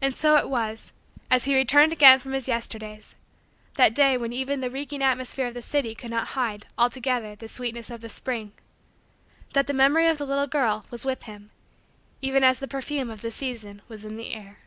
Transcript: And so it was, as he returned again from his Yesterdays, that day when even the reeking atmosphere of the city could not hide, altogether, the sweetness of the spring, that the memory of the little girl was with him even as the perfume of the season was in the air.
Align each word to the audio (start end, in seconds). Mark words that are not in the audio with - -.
And 0.00 0.16
so 0.16 0.34
it 0.34 0.48
was, 0.50 0.92
as 1.30 1.44
he 1.44 1.54
returned 1.54 1.92
again 1.92 2.18
from 2.18 2.32
his 2.32 2.48
Yesterdays, 2.48 3.14
that 3.74 3.94
day 3.94 4.18
when 4.18 4.32
even 4.32 4.60
the 4.60 4.68
reeking 4.68 5.00
atmosphere 5.00 5.46
of 5.46 5.54
the 5.54 5.62
city 5.62 5.94
could 5.94 6.10
not 6.10 6.28
hide, 6.34 6.66
altogether, 6.76 7.36
the 7.36 7.46
sweetness 7.46 7.88
of 7.88 8.00
the 8.00 8.08
spring, 8.08 8.50
that 9.52 9.68
the 9.68 9.72
memory 9.72 10.08
of 10.08 10.18
the 10.18 10.26
little 10.26 10.48
girl 10.48 10.86
was 10.90 11.04
with 11.06 11.22
him 11.22 11.52
even 12.20 12.42
as 12.42 12.58
the 12.58 12.66
perfume 12.66 13.10
of 13.10 13.20
the 13.20 13.30
season 13.30 13.80
was 13.86 14.04
in 14.04 14.16
the 14.16 14.34
air. 14.34 14.58